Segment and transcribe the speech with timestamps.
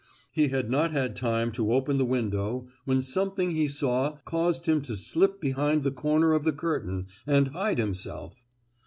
[0.31, 4.81] He had not had time to open the window when something he saw caused him
[4.81, 8.33] to slip behind the corner of the curtain, and hide himself.